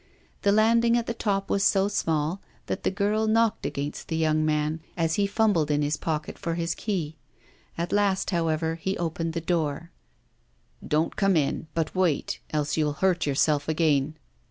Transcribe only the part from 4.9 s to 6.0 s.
as he fumbled in his